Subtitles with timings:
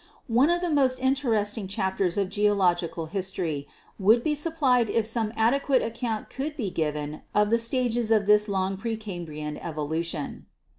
[0.33, 3.67] One of the most interesting chapters of geological history
[3.99, 8.47] would be supplied if some adequate account could be given of the stages of this
[8.49, 10.47] long pre Cambrian evolution.